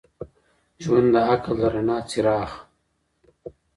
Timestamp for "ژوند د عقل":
0.83-1.53